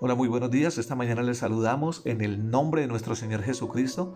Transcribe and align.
Hola, 0.00 0.14
muy 0.14 0.28
buenos 0.28 0.52
días. 0.52 0.78
Esta 0.78 0.94
mañana 0.94 1.24
les 1.24 1.38
saludamos 1.38 2.02
en 2.04 2.20
el 2.20 2.52
nombre 2.52 2.82
de 2.82 2.86
nuestro 2.86 3.16
Señor 3.16 3.42
Jesucristo 3.42 4.14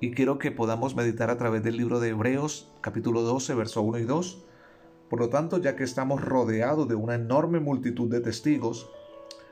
y 0.00 0.12
quiero 0.12 0.38
que 0.38 0.50
podamos 0.50 0.96
meditar 0.96 1.28
a 1.28 1.36
través 1.36 1.62
del 1.62 1.76
libro 1.76 2.00
de 2.00 2.08
Hebreos 2.08 2.72
capítulo 2.80 3.20
12, 3.20 3.54
verso 3.54 3.82
1 3.82 3.98
y 3.98 4.04
2. 4.04 4.46
Por 5.10 5.20
lo 5.20 5.28
tanto, 5.28 5.58
ya 5.58 5.76
que 5.76 5.84
estamos 5.84 6.24
rodeados 6.24 6.88
de 6.88 6.94
una 6.94 7.14
enorme 7.14 7.60
multitud 7.60 8.10
de 8.10 8.20
testigos 8.20 8.90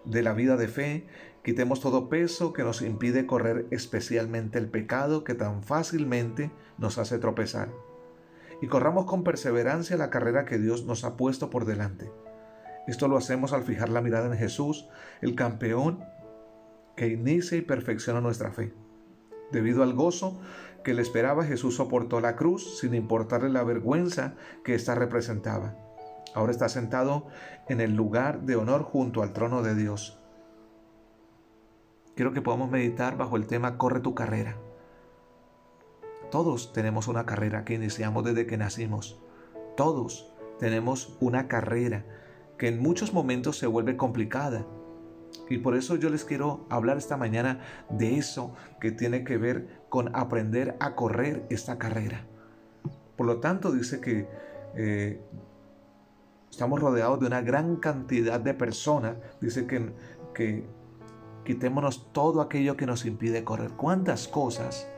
de 0.07 0.23
la 0.23 0.33
vida 0.33 0.57
de 0.57 0.69
fe, 0.69 1.09
quitemos 1.45 1.83
todo 1.83 2.09
peso 2.09 2.55
que 2.55 2.65
nos 2.65 2.81
impide 2.81 3.27
correr 3.27 3.67
especialmente 3.71 4.59
el 4.59 4.71
pecado 4.71 5.25
que 5.25 5.35
tan 5.35 5.63
fácilmente 5.63 6.51
nos 6.79 6.97
hace 6.97 7.19
tropezar. 7.19 7.69
Y 8.63 8.69
corramos 8.69 9.05
con 9.05 9.25
perseverancia 9.25 9.99
la 9.99 10.09
carrera 10.09 10.47
que 10.47 10.57
Dios 10.57 10.87
nos 10.87 11.05
ha 11.05 11.19
puesto 11.19 11.51
por 11.51 11.67
delante 11.67 12.11
esto 12.87 13.09
lo 13.09 13.17
hacemos 13.17 13.53
al 13.53 13.65
fijar 13.65 13.89
la 13.89 14.01
mirada 14.01 14.27
en 14.27 14.39
Jesús, 14.39 14.89
el 15.21 15.35
campeón 15.35 16.05
que 16.97 17.09
inicia 17.09 17.59
y 17.59 17.63
perfecciona 17.63 18.21
nuestra 18.21 18.53
fe. 18.53 18.73
Debido 19.53 19.83
al 19.83 19.95
gozo 19.95 20.41
que 20.83 20.95
le 20.95 21.03
esperaba, 21.03 21.45
Jesús 21.45 21.77
soportó 21.77 22.21
la 22.21 22.37
cruz 22.37 22.79
sin 22.81 22.95
importarle 22.95 23.49
la 23.49 23.65
vergüenza 23.65 24.35
que 24.65 24.75
ésta 24.75 24.95
representaba. 24.95 25.75
Ahora 26.35 26.53
está 26.53 26.69
sentado 26.69 27.27
en 27.69 27.81
el 27.81 27.95
lugar 27.95 28.43
de 28.43 28.57
honor 28.57 28.83
junto 28.83 29.23
al 29.23 29.33
trono 29.33 29.63
de 29.63 29.75
Dios. 29.75 30.19
Quiero 32.15 32.33
que 32.33 32.43
podamos 32.43 32.71
meditar 32.71 33.17
bajo 33.17 33.37
el 33.37 33.47
tema 33.47 33.79
Corre 33.79 34.01
tu 34.01 34.15
carrera. 34.15 34.57
Todos 36.31 36.73
tenemos 36.73 37.09
una 37.09 37.27
carrera 37.27 37.65
que 37.65 37.75
iniciamos 37.75 38.25
desde 38.25 38.47
que 38.47 38.57
nacimos. 38.57 39.21
Todos 39.77 40.33
tenemos 40.59 41.17
una 41.21 41.49
carrera 41.49 42.05
que 42.59 42.69
en 42.69 42.81
muchos 42.81 43.13
momentos 43.13 43.59
se 43.59 43.67
vuelve 43.67 43.97
complicada. 43.97 44.67
Y 45.49 45.59
por 45.59 45.77
eso 45.77 45.97
yo 45.97 46.09
les 46.11 46.25
quiero 46.25 46.67
hablar 46.71 46.97
esta 46.97 47.17
mañana 47.17 47.61
de 47.91 48.17
eso 48.17 48.55
que 48.81 48.91
tiene 48.91 49.25
que 49.25 49.37
ver 49.37 49.83
con 49.89 50.15
aprender 50.17 50.77
a 50.81 50.95
correr 50.95 51.47
esta 51.51 51.79
carrera. 51.79 52.27
Por 53.17 53.27
lo 53.27 53.41
tanto, 53.41 53.73
dice 53.73 54.01
que 54.01 54.29
eh, 54.75 55.21
estamos 56.51 56.81
rodeados 56.81 57.21
de 57.21 57.27
una 57.27 57.43
gran 57.43 57.77
cantidad 57.77 58.41
de 58.41 58.55
personas. 58.55 59.17
Dice 59.41 59.67
que, 59.67 59.93
que 60.35 60.67
quitémonos 61.45 62.13
todo 62.13 62.41
aquello 62.41 62.77
que 62.77 62.87
nos 62.87 63.05
impide 63.05 63.45
correr. 63.45 63.73
¿Cuántas 63.73 64.29
cosas 64.29 64.89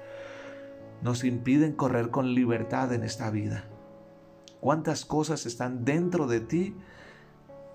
nos 1.02 1.24
impiden 1.24 1.74
correr 1.74 2.10
con 2.10 2.34
libertad 2.34 2.92
en 2.92 3.04
esta 3.04 3.30
vida? 3.30 3.64
¿Cuántas 4.60 5.04
cosas 5.04 5.46
están 5.46 5.84
dentro 5.84 6.26
de 6.26 6.40
ti 6.40 6.76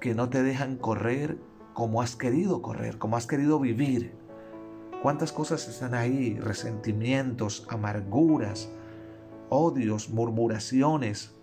que 0.04 0.16
no 0.16 0.28
te 0.28 0.44
dejan 0.44 0.76
correr 0.76 1.38
como 1.73 2.02
has 2.02 2.18
querido 2.18 2.62
correr, 2.62 2.98
como 2.98 3.16
has 3.16 3.26
querido 3.26 3.58
vivir. 3.58 4.14
¿Cuántas 5.02 5.32
cosas 5.32 5.66
están 5.70 5.94
ahí? 5.94 6.38
Resentimientos, 6.42 7.66
amarguras, 7.70 8.70
odios, 9.48 10.09
murmuraciones, 10.09 11.34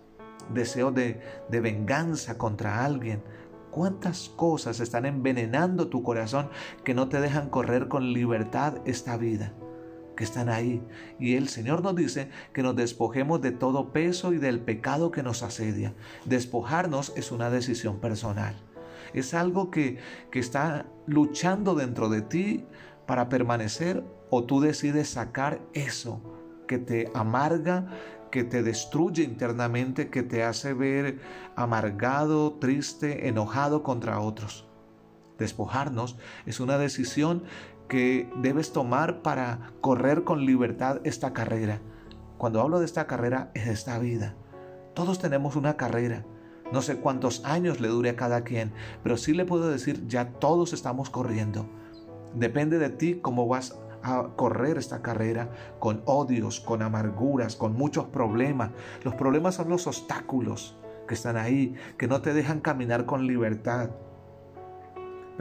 deseos 0.53 0.93
de, 0.93 1.19
de 1.49 1.59
venganza 1.59 2.37
contra 2.37 2.85
alguien. 2.85 3.23
¿Cuántas 3.71 4.29
cosas 4.29 4.79
están 4.79 5.07
envenenando 5.07 5.87
tu 5.87 6.03
corazón 6.03 6.51
que 6.83 6.93
no 6.93 7.09
te 7.09 7.19
dejan 7.19 7.49
correr 7.49 7.87
con 7.87 8.13
libertad 8.13 8.75
esta 8.85 9.17
vida? 9.17 9.53
Están 10.23 10.49
ahí. 10.49 10.81
Y 11.19 11.35
el 11.35 11.49
Señor 11.49 11.83
nos 11.83 11.95
dice 11.95 12.29
que 12.53 12.63
nos 12.63 12.75
despojemos 12.75 13.41
de 13.41 13.51
todo 13.51 13.91
peso 13.91 14.33
y 14.33 14.37
del 14.37 14.59
pecado 14.59 15.11
que 15.11 15.23
nos 15.23 15.43
asedia. 15.43 15.93
Despojarnos 16.25 17.13
es 17.15 17.31
una 17.31 17.49
decisión 17.49 17.99
personal. 17.99 18.55
Es 19.13 19.33
algo 19.33 19.71
que, 19.71 19.99
que 20.31 20.39
está 20.39 20.85
luchando 21.05 21.75
dentro 21.75 22.09
de 22.09 22.21
ti 22.21 22.65
para 23.05 23.29
permanecer 23.29 24.03
o 24.29 24.45
tú 24.45 24.61
decides 24.61 25.09
sacar 25.09 25.59
eso 25.73 26.21
que 26.67 26.77
te 26.77 27.11
amarga, 27.13 27.87
que 28.31 28.45
te 28.45 28.63
destruye 28.63 29.23
internamente, 29.23 30.09
que 30.09 30.23
te 30.23 30.43
hace 30.43 30.73
ver 30.73 31.19
amargado, 31.57 32.53
triste, 32.53 33.27
enojado 33.27 33.83
contra 33.83 34.21
otros. 34.21 34.65
Despojarnos 35.37 36.17
es 36.45 36.59
una 36.59 36.77
decisión 36.77 37.43
que 37.91 38.31
debes 38.37 38.71
tomar 38.71 39.21
para 39.21 39.73
correr 39.81 40.23
con 40.23 40.45
libertad 40.45 41.01
esta 41.03 41.33
carrera. 41.33 41.81
Cuando 42.37 42.61
hablo 42.61 42.79
de 42.79 42.85
esta 42.85 43.05
carrera 43.05 43.51
es 43.53 43.67
esta 43.67 43.99
vida. 43.99 44.33
Todos 44.93 45.19
tenemos 45.19 45.57
una 45.57 45.75
carrera. 45.75 46.23
No 46.71 46.81
sé 46.81 47.01
cuántos 47.01 47.43
años 47.43 47.81
le 47.81 47.89
dure 47.89 48.11
a 48.11 48.15
cada 48.15 48.45
quien, 48.45 48.71
pero 49.03 49.17
sí 49.17 49.33
le 49.33 49.43
puedo 49.43 49.69
decir, 49.69 50.07
ya 50.07 50.29
todos 50.29 50.71
estamos 50.71 51.09
corriendo. 51.09 51.69
Depende 52.33 52.79
de 52.79 52.91
ti 52.91 53.19
cómo 53.21 53.45
vas 53.49 53.77
a 54.03 54.29
correr 54.37 54.77
esta 54.77 55.01
carrera 55.01 55.49
con 55.79 56.01
odios, 56.05 56.61
con 56.61 56.83
amarguras, 56.83 57.57
con 57.57 57.73
muchos 57.73 58.05
problemas. 58.05 58.71
Los 59.03 59.15
problemas 59.15 59.55
son 59.55 59.67
los 59.67 59.85
obstáculos 59.85 60.77
que 61.09 61.13
están 61.13 61.35
ahí, 61.35 61.75
que 61.97 62.07
no 62.07 62.21
te 62.21 62.33
dejan 62.33 62.61
caminar 62.61 63.05
con 63.05 63.27
libertad. 63.27 63.89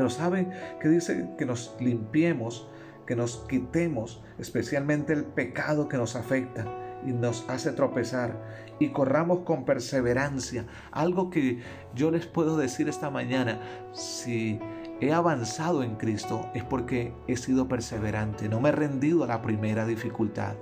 Pero 0.01 0.09
¿sabe 0.09 0.49
que 0.81 0.89
dice 0.89 1.29
que 1.37 1.45
nos 1.45 1.77
limpiemos, 1.79 2.67
que 3.07 3.15
nos 3.15 3.45
quitemos 3.47 4.25
especialmente 4.39 5.13
el 5.13 5.25
pecado 5.25 5.91
que 5.91 5.99
nos 5.99 6.17
afecta 6.17 6.65
y 7.05 7.13
nos 7.13 7.45
hace 7.51 7.73
tropezar. 7.73 8.35
Y 8.79 8.93
corramos 8.93 9.41
con 9.41 9.67
perseverancia? 9.67 10.65
Algo 10.91 11.29
que 11.29 11.61
yo 11.95 12.11
les 12.11 12.25
puedo 12.25 12.57
decir 12.57 12.89
esta 12.89 13.11
mañana, 13.11 13.61
si 13.93 14.59
he 15.03 15.13
avanzado 15.13 15.83
en 15.83 15.97
Cristo 15.97 16.49
es 16.55 16.65
porque 16.65 17.13
he 17.29 17.37
sido 17.37 17.69
perseverante, 17.69 18.49
no 18.49 18.59
me 18.59 18.71
he 18.71 18.73
rendido 18.73 19.25
a 19.25 19.27
la 19.27 19.43
primera 19.43 19.85
dificultad, 19.85 20.55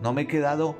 no 0.00 0.14
me 0.14 0.22
he 0.22 0.26
quedado 0.26 0.74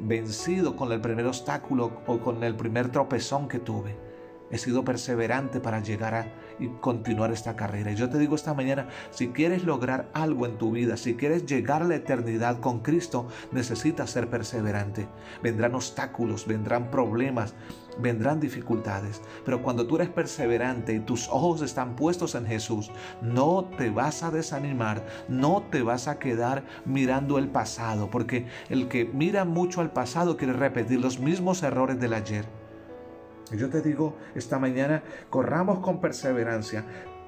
vencido 0.00 0.74
con 0.74 0.90
el 0.90 1.00
primer 1.00 1.26
obstáculo 1.26 2.00
o 2.08 2.18
con 2.18 2.42
el 2.42 2.56
primer 2.56 2.88
tropezón 2.88 3.46
que 3.46 3.60
tuve 3.60 4.05
He 4.50 4.58
sido 4.58 4.84
perseverante 4.84 5.60
para 5.60 5.80
llegar 5.80 6.14
a 6.14 6.26
y 6.58 6.68
continuar 6.80 7.32
esta 7.32 7.56
carrera. 7.56 7.90
Y 7.92 7.96
yo 7.96 8.08
te 8.08 8.18
digo 8.18 8.34
esta 8.34 8.54
mañana, 8.54 8.88
si 9.10 9.28
quieres 9.28 9.64
lograr 9.64 10.08
algo 10.12 10.46
en 10.46 10.58
tu 10.58 10.72
vida, 10.72 10.96
si 10.96 11.14
quieres 11.14 11.46
llegar 11.46 11.82
a 11.82 11.86
la 11.86 11.96
eternidad 11.96 12.60
con 12.60 12.80
Cristo, 12.80 13.28
necesitas 13.52 14.10
ser 14.10 14.28
perseverante. 14.28 15.08
Vendrán 15.42 15.74
obstáculos, 15.74 16.46
vendrán 16.46 16.90
problemas, 16.90 17.54
vendrán 17.98 18.40
dificultades. 18.40 19.22
Pero 19.44 19.62
cuando 19.62 19.86
tú 19.86 19.96
eres 19.96 20.08
perseverante 20.08 20.94
y 20.94 21.00
tus 21.00 21.28
ojos 21.28 21.62
están 21.62 21.96
puestos 21.96 22.34
en 22.34 22.46
Jesús, 22.46 22.90
no 23.22 23.68
te 23.76 23.90
vas 23.90 24.22
a 24.22 24.30
desanimar, 24.30 25.04
no 25.28 25.64
te 25.70 25.82
vas 25.82 26.08
a 26.08 26.18
quedar 26.18 26.64
mirando 26.84 27.38
el 27.38 27.48
pasado, 27.48 28.10
porque 28.10 28.46
el 28.68 28.88
que 28.88 29.04
mira 29.04 29.44
mucho 29.44 29.80
al 29.80 29.92
pasado 29.92 30.36
quiere 30.36 30.52
repetir 30.52 31.00
los 31.00 31.18
mismos 31.18 31.62
errores 31.62 31.98
del 31.98 32.14
ayer. 32.14 32.55
Yo 33.52 33.70
te 33.70 33.80
digo 33.80 34.16
esta 34.34 34.58
mañana, 34.58 35.02
corramos 35.30 35.78
con 35.78 36.00
perseverancia. 36.00 36.84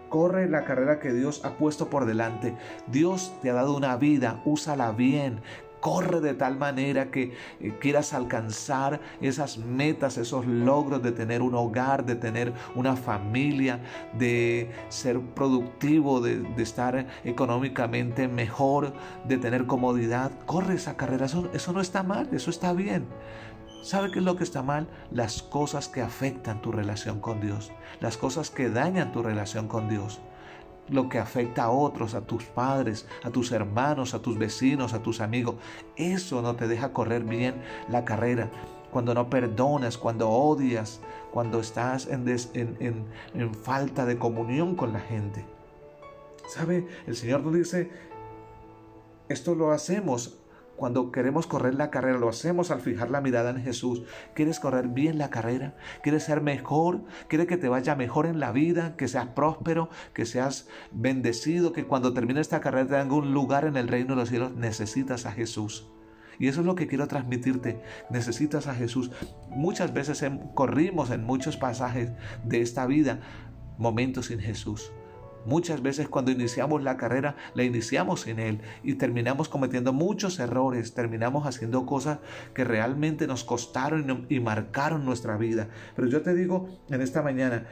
Corre 0.08 0.48
la 0.48 0.64
carrera 0.64 0.98
que 0.98 1.12
Dios 1.12 1.44
ha 1.44 1.56
puesto 1.58 1.90
por 1.90 2.06
delante. 2.06 2.56
Dios 2.86 3.32
te 3.42 3.50
ha 3.50 3.54
dado 3.54 3.76
una 3.76 3.96
vida, 3.96 4.42
úsala 4.44 4.90
bien. 4.92 5.42
Corre 5.80 6.20
de 6.20 6.34
tal 6.34 6.58
manera 6.58 7.12
que 7.12 7.34
eh, 7.60 7.76
quieras 7.78 8.12
alcanzar 8.12 9.00
esas 9.20 9.58
metas, 9.58 10.18
esos 10.18 10.44
logros 10.44 11.04
de 11.04 11.12
tener 11.12 11.40
un 11.40 11.54
hogar, 11.54 12.04
de 12.04 12.16
tener 12.16 12.52
una 12.74 12.96
familia, 12.96 13.80
de 14.18 14.72
ser 14.88 15.20
productivo, 15.20 16.20
de, 16.20 16.44
estar 16.60 17.06
económicamente 17.22 18.26
mejor, 18.26 18.92
de 19.28 19.36
tener 19.36 19.66
comodidad. 19.66 20.32
Corre 20.46 20.74
esa 20.74 20.96
carrera, 20.96 21.26
eso 21.26 21.72
no 21.72 21.80
está 21.80 22.02
mal, 22.02 22.28
eso 22.32 22.50
está 22.50 22.72
bien. 22.72 23.06
¿Sabe 23.82 24.10
qué 24.10 24.18
es 24.18 24.24
lo 24.24 24.36
que 24.36 24.44
está 24.44 24.62
mal? 24.62 24.88
Las 25.10 25.42
cosas 25.42 25.88
que 25.88 26.02
afectan 26.02 26.60
tu 26.60 26.72
relación 26.72 27.20
con 27.20 27.40
Dios, 27.40 27.70
las 28.00 28.16
cosas 28.16 28.50
que 28.50 28.68
dañan 28.68 29.12
tu 29.12 29.22
relación 29.22 29.68
con 29.68 29.88
Dios, 29.88 30.20
lo 30.88 31.08
que 31.08 31.18
afecta 31.18 31.64
a 31.64 31.70
otros, 31.70 32.14
a 32.14 32.22
tus 32.22 32.44
padres, 32.44 33.06
a 33.22 33.30
tus 33.30 33.52
hermanos, 33.52 34.14
a 34.14 34.20
tus 34.20 34.36
vecinos, 34.36 34.94
a 34.94 35.02
tus 35.02 35.20
amigos. 35.20 35.56
Eso 35.96 36.42
no 36.42 36.56
te 36.56 36.66
deja 36.66 36.92
correr 36.92 37.24
bien 37.24 37.62
la 37.88 38.04
carrera. 38.04 38.50
Cuando 38.90 39.14
no 39.14 39.28
perdonas, 39.28 39.98
cuando 39.98 40.28
odias, 40.30 41.00
cuando 41.30 41.60
estás 41.60 42.08
en, 42.08 42.26
en, 42.54 43.04
en 43.34 43.54
falta 43.54 44.06
de 44.06 44.18
comunión 44.18 44.74
con 44.74 44.92
la 44.92 45.00
gente. 45.00 45.44
¿Sabe? 46.48 46.88
El 47.06 47.14
Señor 47.14 47.42
nos 47.42 47.54
dice, 47.54 47.90
esto 49.28 49.54
lo 49.54 49.72
hacemos 49.72 50.38
cuando 50.78 51.10
queremos 51.10 51.48
correr 51.48 51.74
la 51.74 51.90
carrera, 51.90 52.18
lo 52.18 52.28
hacemos 52.28 52.70
al 52.70 52.80
fijar 52.80 53.10
la 53.10 53.20
mirada 53.20 53.50
en 53.50 53.60
Jesús. 53.60 54.04
¿Quieres 54.32 54.60
correr 54.60 54.86
bien 54.86 55.18
la 55.18 55.28
carrera? 55.28 55.74
¿Quieres 56.04 56.22
ser 56.22 56.40
mejor? 56.40 57.02
¿Quieres 57.26 57.48
que 57.48 57.56
te 57.56 57.68
vaya 57.68 57.96
mejor 57.96 58.26
en 58.26 58.38
la 58.38 58.52
vida? 58.52 58.94
¿Que 58.96 59.08
seas 59.08 59.26
próspero? 59.26 59.90
¿Que 60.14 60.24
seas 60.24 60.68
bendecido? 60.92 61.72
¿Que 61.72 61.84
cuando 61.84 62.14
termine 62.14 62.40
esta 62.40 62.60
carrera 62.60 63.02
tenga 63.02 63.16
un 63.16 63.34
lugar 63.34 63.64
en 63.64 63.76
el 63.76 63.88
reino 63.88 64.10
de 64.10 64.20
los 64.20 64.28
cielos? 64.28 64.54
Necesitas 64.54 65.26
a 65.26 65.32
Jesús. 65.32 65.88
Y 66.38 66.46
eso 66.46 66.60
es 66.60 66.66
lo 66.66 66.76
que 66.76 66.86
quiero 66.86 67.08
transmitirte. 67.08 67.82
Necesitas 68.08 68.68
a 68.68 68.74
Jesús. 68.74 69.10
Muchas 69.50 69.92
veces 69.92 70.24
corrimos 70.54 71.10
en 71.10 71.24
muchos 71.24 71.56
pasajes 71.56 72.12
de 72.44 72.60
esta 72.60 72.86
vida 72.86 73.18
momentos 73.78 74.26
sin 74.26 74.38
Jesús 74.38 74.92
Muchas 75.46 75.82
veces 75.82 76.08
cuando 76.08 76.30
iniciamos 76.30 76.82
la 76.82 76.96
carrera, 76.96 77.36
la 77.54 77.64
iniciamos 77.64 78.22
sin 78.22 78.38
Él 78.38 78.60
y 78.82 78.94
terminamos 78.94 79.48
cometiendo 79.48 79.92
muchos 79.92 80.38
errores, 80.38 80.94
terminamos 80.94 81.46
haciendo 81.46 81.86
cosas 81.86 82.18
que 82.54 82.64
realmente 82.64 83.26
nos 83.26 83.44
costaron 83.44 84.26
y 84.28 84.40
marcaron 84.40 85.04
nuestra 85.04 85.36
vida. 85.36 85.68
Pero 85.96 86.08
yo 86.08 86.22
te 86.22 86.34
digo 86.34 86.68
en 86.90 87.00
esta 87.00 87.22
mañana, 87.22 87.66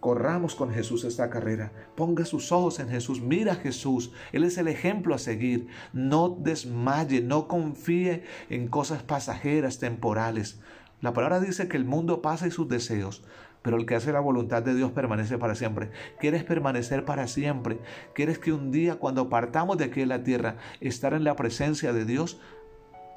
corramos 0.00 0.54
con 0.54 0.72
Jesús 0.72 1.04
esta 1.04 1.30
carrera. 1.30 1.72
Ponga 1.96 2.24
sus 2.24 2.52
ojos 2.52 2.78
en 2.80 2.88
Jesús, 2.88 3.20
mira 3.20 3.52
a 3.52 3.56
Jesús. 3.56 4.12
Él 4.32 4.44
es 4.44 4.58
el 4.58 4.68
ejemplo 4.68 5.14
a 5.14 5.18
seguir. 5.18 5.68
No 5.92 6.28
desmaye, 6.28 7.22
no 7.22 7.48
confíe 7.48 8.22
en 8.50 8.68
cosas 8.68 9.02
pasajeras, 9.02 9.78
temporales. 9.78 10.60
La 11.00 11.12
palabra 11.12 11.40
dice 11.40 11.68
que 11.68 11.76
el 11.76 11.84
mundo 11.84 12.22
pasa 12.22 12.46
y 12.46 12.50
sus 12.50 12.68
deseos, 12.68 13.22
pero 13.66 13.78
el 13.78 13.84
que 13.84 13.96
hace 13.96 14.12
la 14.12 14.20
voluntad 14.20 14.62
de 14.62 14.76
Dios 14.76 14.92
permanece 14.92 15.38
para 15.38 15.56
siempre. 15.56 15.90
¿Quieres 16.20 16.44
permanecer 16.44 17.04
para 17.04 17.26
siempre? 17.26 17.80
¿Quieres 18.14 18.38
que 18.38 18.52
un 18.52 18.70
día 18.70 18.94
cuando 18.94 19.28
partamos 19.28 19.76
de 19.76 19.86
aquí 19.86 20.02
en 20.02 20.10
la 20.10 20.22
tierra, 20.22 20.58
estar 20.80 21.14
en 21.14 21.24
la 21.24 21.34
presencia 21.34 21.92
de 21.92 22.04
Dios? 22.04 22.40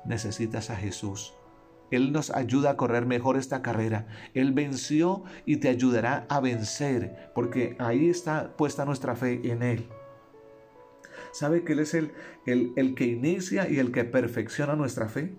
Necesitas 0.06 0.72
a 0.72 0.76
Jesús. 0.76 1.36
Él 1.92 2.12
nos 2.12 2.32
ayuda 2.32 2.72
a 2.72 2.78
correr 2.78 3.06
mejor 3.06 3.38
esta 3.38 3.62
carrera. 3.62 4.08
Él 4.34 4.52
venció 4.52 5.24
y 5.46 5.58
te 5.58 5.70
ayudará 5.70 6.26
a 6.30 6.40
vencer, 6.40 7.30
porque 7.36 7.76
ahí 7.78 8.10
está 8.10 8.58
puesta 8.58 8.86
nuestra 8.86 9.16
fe 9.16 9.52
en 9.52 9.62
Él. 9.62 9.88
¿Sabe 11.32 11.64
que 11.64 11.74
Él 11.74 11.80
es 11.82 11.94
el, 11.94 12.12
el, 12.48 12.96
que 12.96 13.06
inicia 13.06 13.70
y 13.70 13.78
el 13.78 13.92
que 13.92 14.04
perfecciona 14.04 14.76
nuestra 14.76 15.10
fe? 15.10 15.36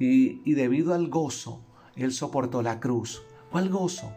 Y, 0.00 0.42
y 0.44 0.54
debido 0.54 0.94
al 0.94 1.06
gozo, 1.10 1.64
Él 1.94 2.10
soportó 2.10 2.60
la 2.60 2.80
cruz. 2.80 3.22
¿Cuál 3.52 3.68
gozo? 3.68 4.12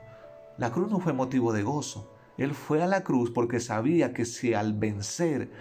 La 0.58 0.72
cruz 0.72 0.90
no 0.90 1.00
fue 1.00 1.14
motivo 1.14 1.54
de 1.54 1.64
gozo. 1.64 2.12
Él 2.38 2.54
fue 2.54 2.84
a 2.84 2.88
la 2.88 3.04
cruz 3.04 3.32
porque 3.32 3.60
sabía 3.60 4.14
que 4.14 4.26
si 4.26 4.54
al 4.54 4.74
vencer 4.74 5.52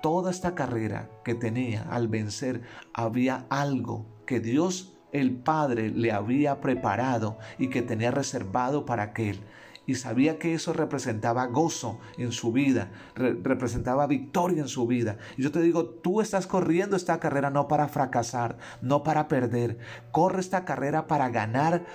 toda 0.00 0.30
esta 0.30 0.54
carrera 0.54 1.10
que 1.24 1.34
tenía, 1.34 1.82
al 1.90 2.08
vencer, 2.08 2.62
había 2.92 3.46
algo 3.48 4.06
que 4.26 4.40
Dios 4.40 4.94
el 5.12 5.36
Padre 5.36 5.90
le 5.90 6.12
había 6.12 6.60
preparado 6.60 7.38
y 7.58 7.68
que 7.68 7.82
tenía 7.82 8.10
reservado 8.10 8.84
para 8.84 9.04
aquel. 9.04 9.40
Y 9.86 9.94
sabía 9.94 10.38
que 10.38 10.52
eso 10.52 10.74
representaba 10.74 11.46
gozo 11.46 11.98
en 12.18 12.30
su 12.30 12.52
vida, 12.52 12.90
representaba 13.14 14.06
victoria 14.06 14.60
en 14.60 14.68
su 14.68 14.86
vida. 14.86 15.16
Y 15.38 15.42
yo 15.42 15.50
te 15.50 15.62
digo, 15.62 15.86
tú 15.86 16.20
estás 16.20 16.46
corriendo 16.46 16.94
esta 16.94 17.18
carrera 17.18 17.48
no 17.48 17.68
para 17.68 17.88
fracasar, 17.88 18.58
no 18.82 19.02
para 19.02 19.28
perder. 19.28 19.78
Corre 20.12 20.40
esta 20.40 20.66
carrera 20.66 21.06
para 21.06 21.30
ganar 21.30 21.86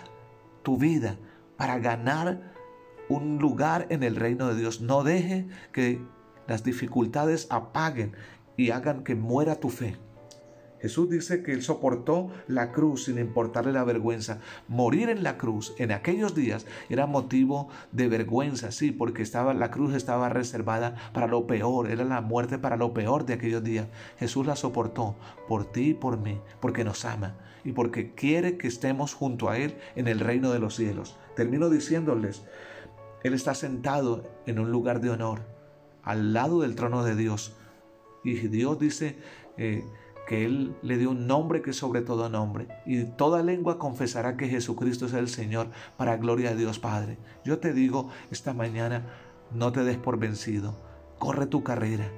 tu 0.63 0.77
vida, 0.77 1.19
para 1.57 1.79
ganar 1.79 2.53
un 3.09 3.37
lugar 3.37 3.87
en 3.89 4.03
el 4.03 4.15
reino 4.15 4.47
de 4.47 4.59
Dios. 4.59 4.81
No 4.81 5.03
deje 5.03 5.47
que 5.71 6.01
las 6.47 6.63
dificultades 6.63 7.47
apaguen 7.49 8.15
y 8.57 8.71
hagan 8.71 9.03
que 9.03 9.15
muera 9.15 9.55
tu 9.59 9.69
fe. 9.69 9.97
Jesús 10.83 11.09
dice 11.09 11.43
que 11.43 11.53
Él 11.53 11.61
soportó 11.61 12.29
la 12.45 12.73
cruz 12.73 13.05
sin 13.05 13.17
importarle 13.17 13.71
la 13.71 13.85
vergüenza. 13.85 14.39
Morir 14.67 15.07
en 15.07 15.23
la 15.23 15.37
cruz 15.37 15.73
en 15.77 15.93
aquellos 15.93 16.35
días 16.35 16.65
era 16.89 17.05
motivo 17.05 17.69
de 17.93 18.09
vergüenza, 18.09 18.69
sí, 18.69 18.91
porque 18.91 19.21
estaba, 19.21 19.53
la 19.53 19.71
cruz 19.71 19.93
estaba 19.93 20.27
reservada 20.27 20.95
para 21.13 21.27
lo 21.27 21.47
peor, 21.47 21.89
era 21.89 22.03
la 22.03 22.19
muerte 22.19 22.57
para 22.57 22.75
lo 22.75 22.93
peor 22.93 23.25
de 23.25 23.35
aquellos 23.35 23.63
días. 23.63 23.87
Jesús 24.19 24.45
la 24.45 24.57
soportó 24.57 25.15
por 25.47 25.63
ti 25.63 25.91
y 25.91 25.93
por 25.93 26.17
mí, 26.17 26.41
porque 26.59 26.83
nos 26.83 27.05
ama 27.05 27.37
y 27.63 27.71
porque 27.71 28.13
quiere 28.13 28.57
que 28.57 28.67
estemos 28.67 29.13
junto 29.13 29.47
a 29.47 29.57
Él 29.57 29.75
en 29.95 30.09
el 30.09 30.19
reino 30.19 30.51
de 30.51 30.59
los 30.59 30.75
cielos. 30.75 31.15
Termino 31.37 31.69
diciéndoles, 31.69 32.43
Él 33.23 33.33
está 33.33 33.55
sentado 33.55 34.29
en 34.45 34.59
un 34.59 34.69
lugar 34.69 34.99
de 34.99 35.11
honor, 35.11 35.43
al 36.03 36.33
lado 36.33 36.59
del 36.59 36.75
trono 36.75 37.05
de 37.05 37.15
Dios. 37.15 37.55
Y 38.25 38.33
Dios 38.49 38.79
dice, 38.79 39.15
eh, 39.55 39.85
que 40.27 40.45
Él 40.45 40.75
le 40.81 40.97
dio 40.97 41.11
un 41.11 41.27
nombre 41.27 41.61
que 41.61 41.73
sobre 41.73 42.01
todo 42.01 42.29
nombre, 42.29 42.67
y 42.85 43.03
toda 43.03 43.43
lengua 43.43 43.77
confesará 43.77 44.37
que 44.37 44.47
Jesucristo 44.47 45.05
es 45.05 45.13
el 45.13 45.27
Señor, 45.27 45.67
para 45.97 46.17
gloria 46.17 46.51
de 46.51 46.57
Dios 46.57 46.79
Padre. 46.79 47.17
Yo 47.43 47.59
te 47.59 47.73
digo 47.73 48.09
esta 48.31 48.53
mañana, 48.53 49.05
no 49.51 49.71
te 49.71 49.83
des 49.83 49.97
por 49.97 50.17
vencido, 50.17 50.77
corre 51.19 51.45
tu 51.45 51.63
carrera, 51.63 52.09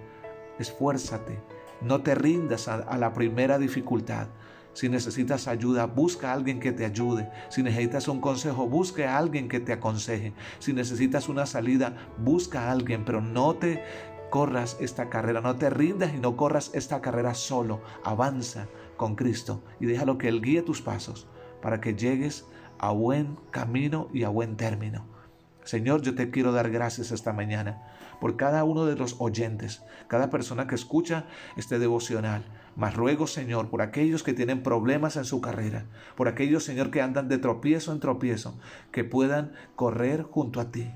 esfuérzate, 0.60 1.40
no 1.82 2.02
te 2.02 2.16
rindas 2.16 2.68
a, 2.68 2.76
a 2.76 2.98
la 2.98 3.14
primera 3.14 3.58
dificultad. 3.58 4.28
Si 4.74 4.90
necesitas 4.90 5.48
ayuda, 5.48 5.86
busca 5.86 6.32
a 6.32 6.34
alguien 6.34 6.60
que 6.60 6.74
te 6.74 6.84
ayude. 6.84 7.30
Si 7.48 7.64
necesitas 7.64 8.10
un 8.10 8.20
consejo, 8.20 8.68
busca 8.68 9.10
a 9.10 9.18
alguien 9.18 9.48
que 9.48 9.62
te 9.62 9.72
aconseje. 9.72 10.34
Si 10.60 10.74
necesitas 10.74 11.30
una 11.30 11.46
salida, 11.46 11.96
busca 12.18 12.64
a 12.64 12.72
alguien, 12.72 13.06
pero 13.06 13.22
no 13.22 13.56
te 13.56 13.82
corras 14.30 14.78
esta 14.80 15.10
carrera, 15.10 15.42
no 15.42 15.56
te 15.56 15.70
rindas 15.70 16.14
y 16.14 16.18
no 16.18 16.36
corras 16.36 16.72
esta 16.74 17.02
carrera 17.02 17.34
solo. 17.34 17.82
Avanza 18.04 18.68
con 18.98 19.16
Cristo 19.16 19.64
y 19.80 19.86
déjalo 19.86 20.18
que 20.18 20.28
Él 20.28 20.42
guíe 20.42 20.62
tus 20.62 20.82
pasos 20.82 21.28
para 21.62 21.82
que 21.82 21.96
llegues 21.96 22.46
a 22.78 22.92
buen 22.92 23.38
camino 23.52 24.10
y 24.14 24.24
a 24.24 24.30
buen 24.30 24.58
término. 24.58 25.06
Señor, 25.64 26.02
yo 26.02 26.14
te 26.14 26.30
quiero 26.30 26.52
dar 26.52 26.70
gracias 26.70 27.12
esta 27.12 27.34
mañana 27.34 27.82
por 28.20 28.38
cada 28.38 28.64
uno 28.64 28.86
de 28.86 28.96
los 28.96 29.16
oyentes, 29.20 29.84
cada 30.08 30.30
persona 30.30 30.68
que 30.68 30.76
escucha 30.76 31.26
este 31.58 31.80
devocional. 31.80 32.46
Mas 32.76 32.96
ruego, 32.96 33.26
Señor, 33.26 33.70
por 33.70 33.82
aquellos 33.82 34.22
que 34.22 34.34
tienen 34.34 34.62
problemas 34.62 35.16
en 35.16 35.26
su 35.26 35.42
carrera, 35.42 35.86
por 36.16 36.28
aquellos, 36.28 36.64
Señor, 36.64 36.92
que 36.92 37.02
andan 37.02 37.30
de 37.30 37.38
tropiezo 37.38 37.92
en 37.92 38.00
tropiezo, 38.00 38.60
que 38.92 39.04
puedan 39.04 39.54
correr 39.76 40.24
junto 40.24 40.60
a 40.60 40.72
ti 40.72 40.92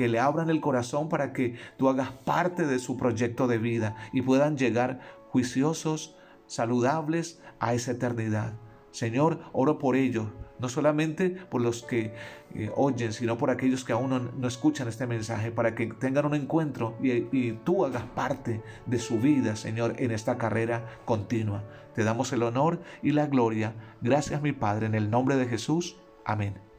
que 0.00 0.08
le 0.08 0.18
abran 0.18 0.48
el 0.48 0.62
corazón 0.62 1.10
para 1.10 1.34
que 1.34 1.56
tú 1.76 1.90
hagas 1.90 2.10
parte 2.10 2.66
de 2.66 2.78
su 2.78 2.96
proyecto 2.96 3.46
de 3.46 3.58
vida 3.58 3.96
y 4.14 4.22
puedan 4.22 4.56
llegar 4.56 5.00
juiciosos, 5.28 6.16
saludables 6.46 7.42
a 7.58 7.74
esa 7.74 7.90
eternidad. 7.90 8.54
Señor, 8.92 9.40
oro 9.52 9.78
por 9.78 9.96
ellos, 9.96 10.28
no 10.58 10.70
solamente 10.70 11.28
por 11.28 11.60
los 11.60 11.82
que 11.82 12.14
eh, 12.54 12.70
oyen, 12.76 13.12
sino 13.12 13.36
por 13.36 13.50
aquellos 13.50 13.84
que 13.84 13.92
aún 13.92 14.32
no, 14.38 14.48
escuchan 14.48 14.88
este 14.88 15.06
mensaje, 15.06 15.52
para 15.52 15.74
que 15.74 15.88
tengan 15.88 16.24
un 16.24 16.34
encuentro 16.34 16.96
y, 17.02 17.10
y 17.30 17.60
tú 17.62 17.84
hagas 17.84 18.04
parte 18.04 18.62
de 18.86 18.98
su 18.98 19.20
vida, 19.20 19.54
Señor, 19.54 19.96
en 19.98 20.12
esta 20.12 20.38
carrera 20.38 20.86
continua. 21.04 21.62
Te 21.94 22.04
damos 22.04 22.32
el 22.32 22.42
honor 22.42 22.80
y 23.02 23.10
la 23.10 23.26
gloria. 23.26 23.74
Gracias, 24.00 24.40
mi 24.40 24.52
Padre, 24.52 24.86
en 24.86 24.94
el 24.94 25.10
nombre 25.10 25.36
de 25.36 25.44
Jesús. 25.44 25.98
Amén. 26.24 26.69